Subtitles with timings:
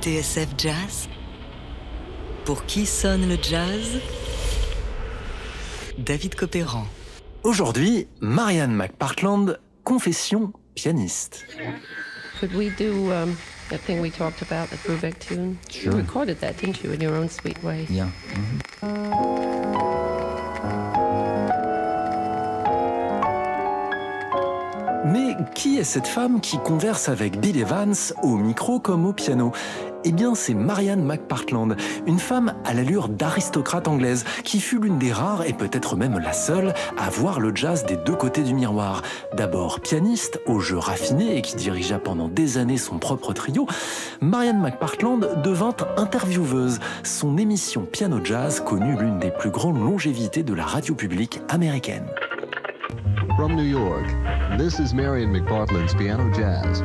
[0.00, 1.08] TSF Jazz
[2.46, 4.00] Pour qui sonne le jazz?
[5.98, 6.86] David Copéran.
[7.42, 11.44] Aujourd'hui, Marianne McPartland, confession pianiste.
[12.38, 13.36] Could we do um,
[13.68, 15.58] that thing we talked about, the Brubeck tune?
[15.68, 15.92] Sure.
[15.92, 17.86] You recorded that, didn't you, in your own sweet way?
[17.90, 18.08] Yeah.
[25.04, 29.52] Mais qui est cette femme qui converse avec Bill Evans au micro comme au piano?
[30.04, 35.12] Eh bien, c'est Marianne McPartland, une femme à l'allure d'aristocrate anglaise, qui fut l'une des
[35.12, 39.02] rares et peut-être même la seule à voir le jazz des deux côtés du miroir.
[39.34, 43.66] D'abord pianiste, au jeu raffiné et qui dirigea pendant des années son propre trio,
[44.20, 46.78] Marianne McPartland devint intervieweuse.
[47.02, 52.06] Son émission Piano Jazz connut l'une des plus grandes longévités de la radio publique américaine.
[53.36, 54.06] From New York,
[54.58, 56.82] this is Marion McPartland's Piano Jazz.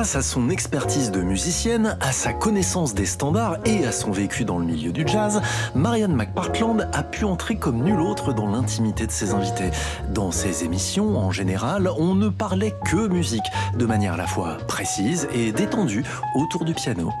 [0.00, 4.46] Grâce à son expertise de musicienne, à sa connaissance des standards et à son vécu
[4.46, 5.42] dans le milieu du jazz,
[5.74, 9.72] Marianne McPartland a pu entrer comme nul autre dans l'intimité de ses invités.
[10.08, 13.44] Dans ses émissions, en général, on ne parlait que musique,
[13.76, 17.12] de manière à la fois précise et détendue autour du piano.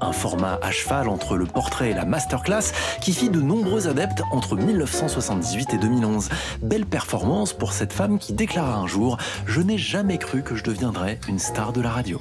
[0.00, 4.22] Un format à cheval entre le portrait et la masterclass qui fit de nombreux adeptes
[4.32, 6.28] entre 1978 et 2011.
[6.62, 10.64] Belle performance pour cette femme qui déclara un jour Je n'ai jamais cru que je
[10.64, 12.18] deviendrais une star de la radio.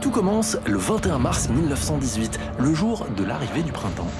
[0.00, 4.10] Tout commence le 21 mars 1918, le jour de l'arrivée du printemps.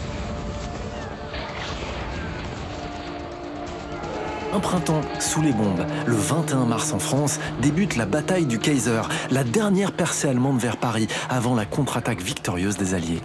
[4.55, 5.85] Un printemps sous les bombes.
[6.07, 10.77] Le 21 mars en France débute la bataille du Kaiser, la dernière percée allemande vers
[10.77, 13.21] Paris avant la contre-attaque victorieuse des Alliés.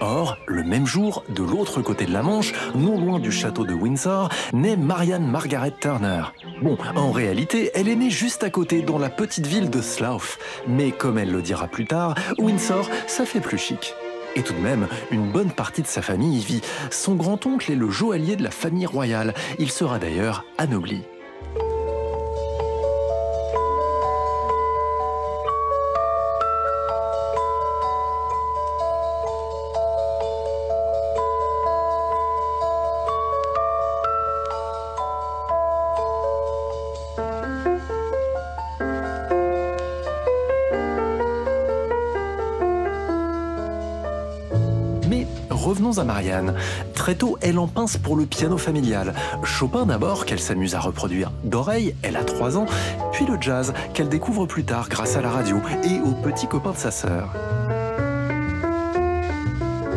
[0.00, 3.74] Or, le même jour, de l'autre côté de la Manche, non loin du château de
[3.74, 6.22] Windsor, naît Marianne Margaret Turner.
[6.62, 10.38] Bon, en réalité, elle est née juste à côté, dans la petite ville de Slough.
[10.66, 13.94] Mais comme elle le dira plus tard, Windsor, ça fait plus chic.
[14.34, 16.62] Et tout de même, une bonne partie de sa famille y vit.
[16.90, 19.34] Son grand-oncle est le joaillier de la famille royale.
[19.58, 21.02] Il sera d'ailleurs anobli.
[45.62, 46.54] Revenons à Marianne.
[46.94, 49.14] Très tôt, elle en pince pour le piano familial.
[49.44, 52.66] Chopin d'abord, qu'elle s'amuse à reproduire d'oreille, elle a 3 ans,
[53.12, 56.72] puis le jazz, qu'elle découvre plus tard grâce à la radio et aux petits copains
[56.72, 57.28] de sa sœur.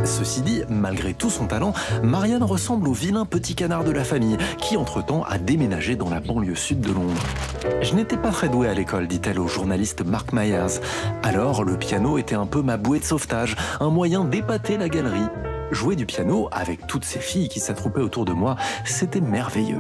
[0.06, 4.38] Ceci dit, malgré tout son talent, Marianne ressemble au vilain petit canard de la famille,
[4.60, 7.24] qui entre-temps a déménagé dans la banlieue sud de Londres.
[7.82, 10.80] Je n'étais pas très douée à l'école, dit-elle au journaliste Mark Myers.
[11.24, 15.28] Alors, le piano était un peu ma bouée de sauvetage, un moyen d'épater la galerie.
[15.72, 18.56] Jouer du piano avec toutes ces filles qui s'attroupaient autour de moi,
[18.86, 19.80] c'était merveilleux.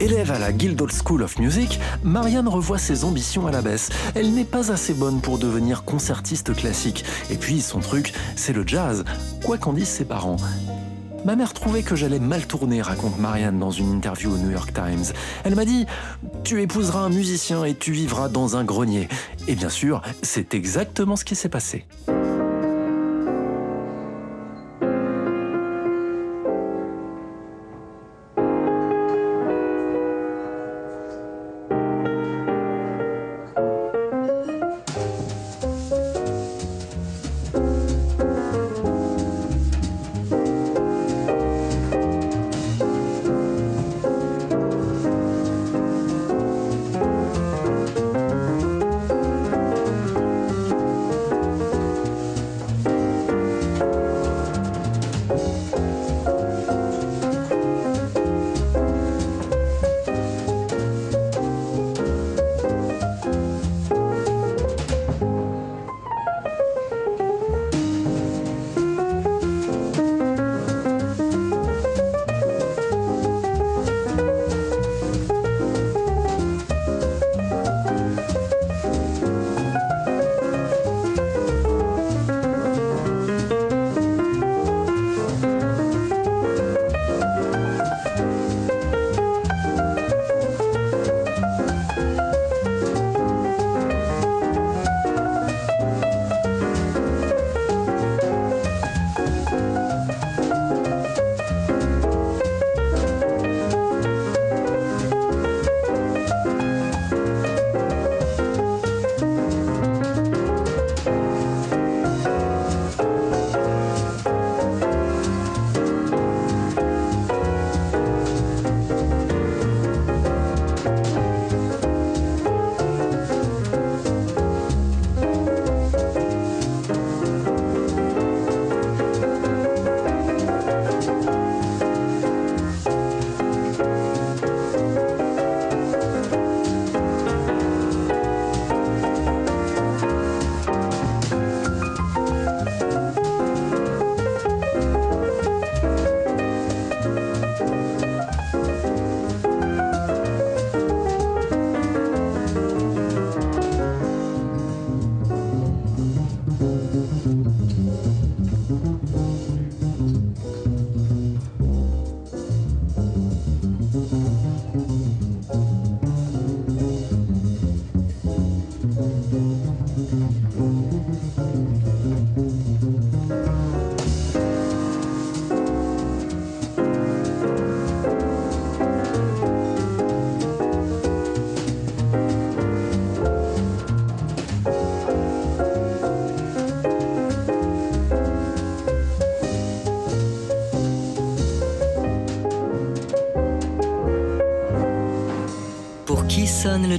[0.00, 3.90] Élève à la Guildhall School of Music, Marianne revoit ses ambitions à la baisse.
[4.14, 7.04] Elle n'est pas assez bonne pour devenir concertiste classique.
[7.30, 9.04] Et puis, son truc, c'est le jazz,
[9.44, 10.36] quoi qu'en disent ses parents.
[11.24, 14.72] Ma mère trouvait que j'allais mal tourner, raconte Marianne dans une interview au New York
[14.72, 15.12] Times.
[15.44, 15.84] Elle m'a dit
[16.44, 19.08] Tu épouseras un musicien et tu vivras dans un grenier.
[19.48, 21.86] Et bien sûr, c'est exactement ce qui s'est passé.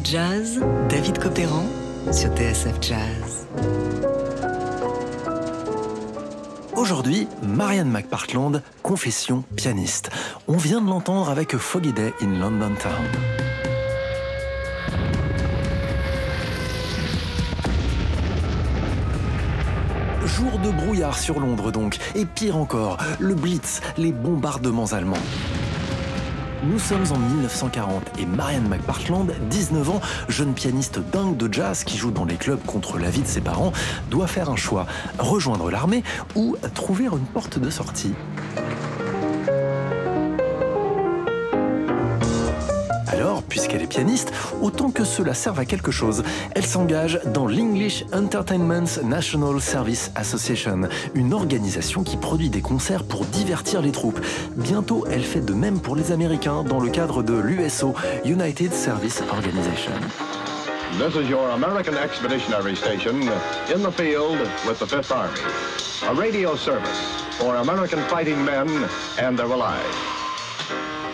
[0.03, 0.59] Jazz
[0.89, 1.65] David Copéran
[2.11, 3.47] sur TSF Jazz.
[6.75, 10.09] Aujourd'hui, Marianne McPartland, confession pianiste.
[10.47, 12.93] On vient de l'entendre avec Foggy Day in London Town.
[20.25, 25.17] Jour de brouillard sur Londres donc, et pire encore, le Blitz, les bombardements allemands.
[26.63, 31.97] Nous sommes en 1940 et Marianne McPartland, 19 ans, jeune pianiste dingue de jazz qui
[31.97, 33.71] joue dans les clubs contre l'avis de ses parents,
[34.09, 34.85] doit faire un choix,
[35.19, 36.03] rejoindre l'armée
[36.35, 38.13] ou trouver une porte de sortie.
[43.47, 46.23] Puisqu'elle est pianiste, autant que cela serve à quelque chose.
[46.55, 50.81] Elle s'engage dans l'English Entertainment National Service Association,
[51.15, 54.19] une organisation qui produit des concerts pour divertir les troupes.
[54.55, 57.93] Bientôt, elle fait de même pour les Américains dans le cadre de l'USO,
[58.25, 59.93] United Service Organization.
[60.97, 63.21] This is your American Expeditionary Station
[63.73, 65.39] in the field with the Fifth Army.
[66.09, 68.67] A radio service for American fighting men
[69.19, 70.18] and their allies.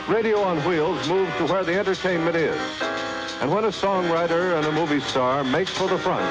[0.08, 2.56] Radio on Wheels moves to where the entertainment is.
[3.42, 6.24] And when a songwriter and a movie star make for the front,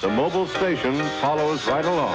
[0.00, 2.14] the mobile station follows right along.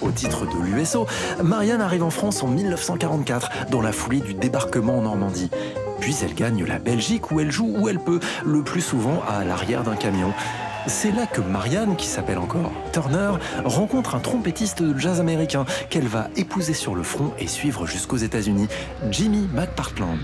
[0.00, 1.08] Au titre de l'USO,
[1.42, 5.50] Marianne arrive en France en 1944, dans la foulée du débarquement en Normandie.
[5.98, 9.44] Puis elle gagne la Belgique où elle joue où elle peut, le plus souvent à
[9.44, 10.32] l'arrière d'un camion.
[10.86, 13.32] C'est là que Marianne, qui s'appelle encore Turner,
[13.64, 18.16] rencontre un trompettiste de jazz américain qu'elle va épouser sur le front et suivre jusqu'aux
[18.16, 18.68] États-Unis,
[19.10, 20.18] Jimmy McPartland.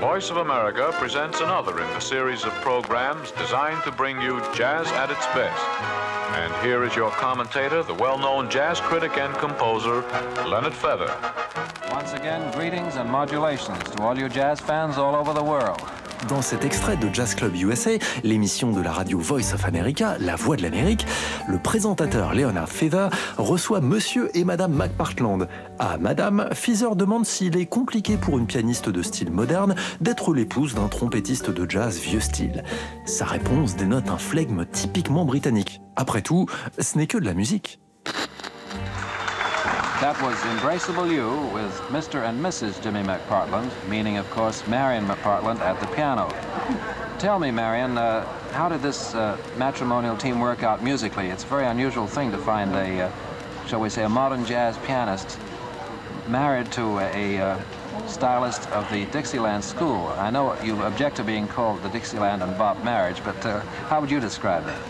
[0.00, 4.90] Voice of America presents another in the series of programs designed to bring you jazz
[4.92, 6.05] at its best.
[6.34, 10.02] And here is your commentator, the well-known jazz critic and composer,
[10.46, 11.14] Leonard Feather.
[11.90, 15.80] Once again, greetings and modulations to all you jazz fans all over the world.
[16.28, 17.90] Dans cet extrait de Jazz Club USA,
[18.24, 21.06] l'émission de la radio Voice of America, La Voix de l'Amérique,
[21.46, 25.46] le présentateur Leonard Feather reçoit Monsieur et Madame McPartland.
[25.78, 30.74] À Madame, Feather demande s'il est compliqué pour une pianiste de style moderne d'être l'épouse
[30.74, 32.64] d'un trompettiste de jazz vieux style.
[33.04, 35.80] Sa réponse dénote un flegme typiquement britannique.
[35.94, 36.46] Après tout,
[36.78, 37.78] ce n'est que de la musique.
[40.00, 42.28] That was Embraceable You with Mr.
[42.28, 42.82] and Mrs.
[42.82, 46.28] Jimmy McPartland, meaning, of course, Marion McPartland at the piano.
[47.18, 51.28] Tell me, Marion, uh, how did this uh, matrimonial team work out musically?
[51.28, 53.10] It's a very unusual thing to find a, uh,
[53.66, 55.38] shall we say, a modern jazz pianist
[56.28, 57.62] married to a, a uh,
[58.06, 60.08] stylist of the Dixieland school.
[60.18, 64.02] I know you object to being called the Dixieland and Bob marriage, but uh, how
[64.02, 64.80] would you describe that?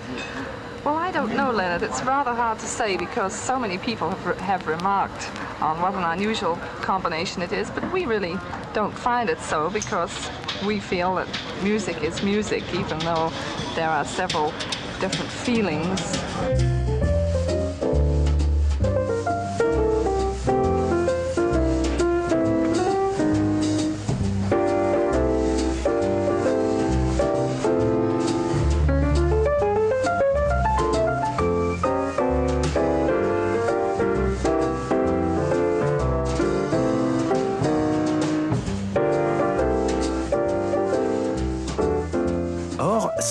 [0.87, 1.83] Well, I don't know, Leonard.
[1.83, 5.95] It's rather hard to say because so many people have, re have remarked on what
[5.95, 8.39] an unusual combination it is, but we really
[8.73, 10.31] don't find it so because
[10.65, 11.27] we feel that
[11.61, 13.33] music is music, even though
[13.75, 14.55] there are several
[15.01, 16.86] different feelings.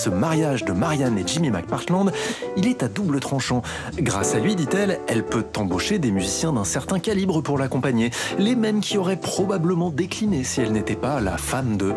[0.06, 2.12] Ce mariage de Marianne et Jimmy McPartland,
[2.56, 3.62] il est à double tranchant.
[3.98, 8.54] Grâce à lui, dit-elle, elle peut embaucher des musiciens d'un certain calibre pour l'accompagner, les
[8.54, 11.92] mêmes qui auraient probablement décliné si elle n'était pas la femme de...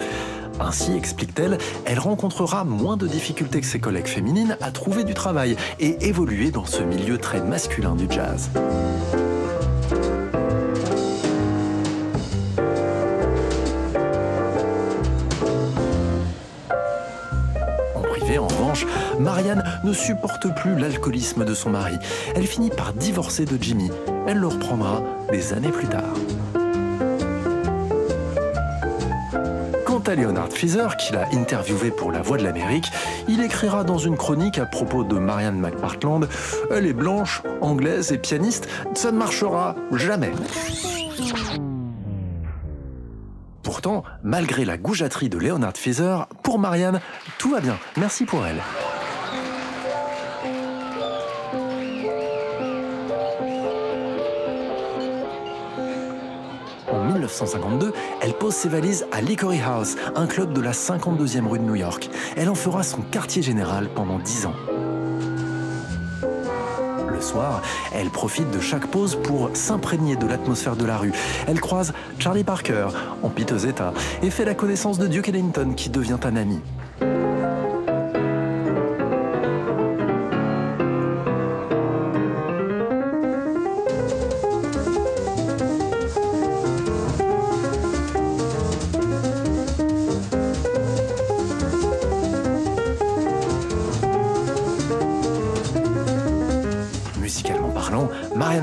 [0.59, 5.55] Ainsi, explique-t-elle, elle rencontrera moins de difficultés que ses collègues féminines à trouver du travail
[5.79, 8.49] et évoluer dans ce milieu très masculin du jazz.
[19.19, 21.97] Marianne ne supporte plus l'alcoolisme de son mari.
[22.35, 23.91] Elle finit par divorcer de Jimmy.
[24.27, 26.13] Elle le reprendra des années plus tard.
[29.85, 32.85] Quant à Leonard Feather, qu'il a interviewé pour La Voix de l'Amérique,
[33.27, 36.27] il écrira dans une chronique à propos de Marianne McPartland
[36.71, 40.31] Elle est blanche, anglaise et pianiste, ça ne marchera jamais.
[43.61, 47.01] Pourtant, malgré la goujaterie de Leonard Feather, pour Marianne,
[47.39, 47.79] tout va bien.
[47.97, 48.61] Merci pour elle.
[56.91, 61.59] En 1952, elle pose ses valises à Licory House, un club de la 52e rue
[61.59, 62.09] de New York.
[62.35, 64.55] Elle en fera son quartier général pendant 10 ans.
[67.09, 67.61] Le soir,
[67.93, 71.13] elle profite de chaque pause pour s'imprégner de l'atmosphère de la rue.
[71.47, 72.87] Elle croise Charlie Parker,
[73.23, 76.59] en piteux état, et fait la connaissance de Duke Ellington, qui devient un ami.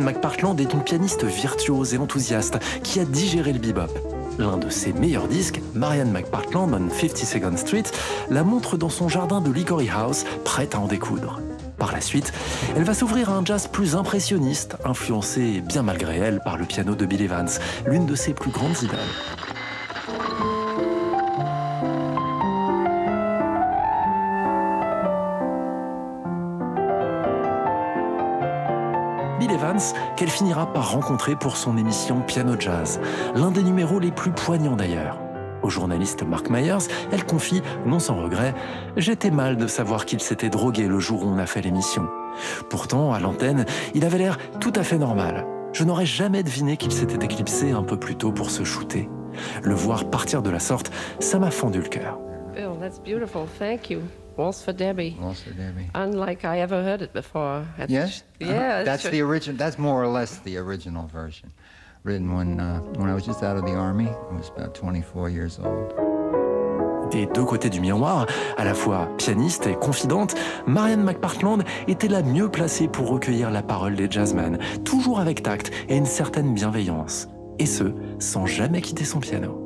[0.06, 3.90] McPartland est une pianiste virtuose et enthousiaste qui a digéré le bebop.
[4.38, 7.82] L'un de ses meilleurs disques, Marianne McPartland on 52nd Street,
[8.30, 11.40] la montre dans son jardin de Licory House, prête à en découdre.
[11.76, 12.32] Par la suite,
[12.76, 16.94] elle va s'ouvrir à un jazz plus impressionniste, influencé bien malgré elle par le piano
[16.94, 17.50] de Bill Evans,
[17.86, 19.45] l'une de ses plus grandes idoles.
[30.16, 33.00] Qu'elle finira par rencontrer pour son émission Piano Jazz,
[33.34, 35.18] l'un des numéros les plus poignants d'ailleurs.
[35.62, 38.54] Au journaliste Mark Myers, elle confie, non sans regret,
[38.96, 42.08] J'étais mal de savoir qu'il s'était drogué le jour où on a fait l'émission.
[42.70, 43.64] Pourtant, à l'antenne,
[43.94, 45.46] il avait l'air tout à fait normal.
[45.72, 49.08] Je n'aurais jamais deviné qu'il s'était éclipsé un peu plus tôt pour se shooter.
[49.62, 50.90] Le voir partir de la sorte,
[51.20, 52.18] ça m'a fendu le cœur.
[52.54, 53.46] Bill, that's beautiful.
[53.58, 54.00] Thank you.
[54.36, 55.16] Waltz for Debbie.
[55.20, 55.88] Waltz for Debbie.
[55.94, 57.64] Unlike I ever heard it before.
[57.78, 58.22] That's- Yes.
[58.40, 58.48] Yeah.
[58.48, 58.58] Uh-huh.
[58.58, 59.10] that's That's true.
[59.12, 59.56] the original.
[59.56, 61.50] That's more or less the original version,
[62.04, 64.08] written when uh, when I was just out of the army.
[64.08, 65.94] I was about 24 years old.
[67.12, 68.26] Des deux côtés du miroir,
[68.58, 70.34] à la fois pianiste et confidente,
[70.66, 75.70] Marianne McPartland était la mieux placée pour recueillir la parole des jazzmen, toujours avec tact
[75.88, 77.28] et une certaine bienveillance.
[77.60, 77.84] Et ce,
[78.18, 79.65] sans jamais quitter son piano.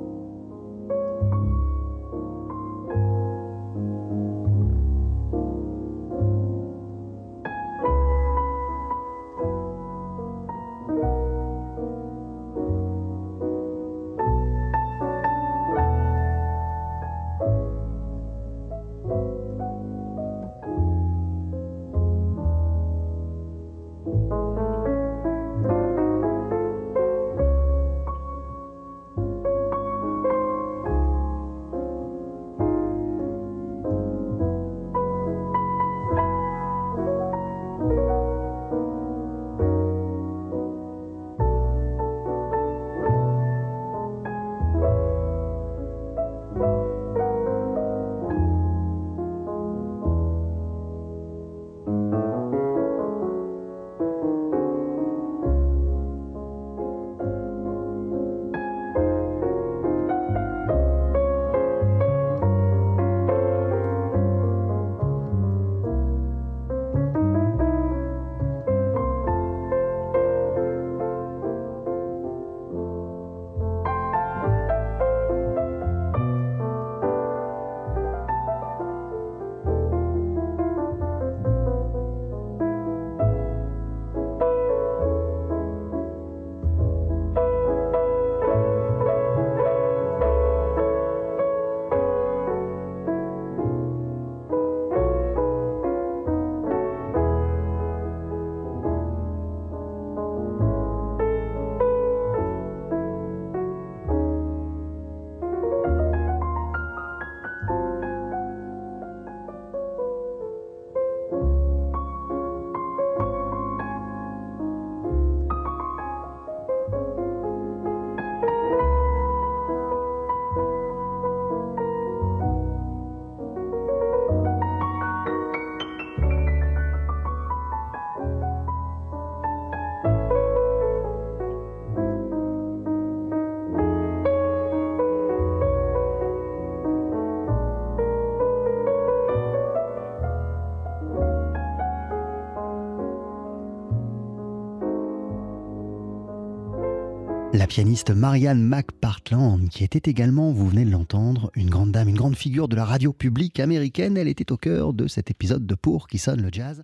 [147.61, 152.17] La pianiste Marianne McPartland, qui était également, vous venez de l'entendre, une grande dame, une
[152.17, 155.75] grande figure de la radio publique américaine, elle était au cœur de cet épisode de
[155.75, 156.83] Pour qui sonne le jazz.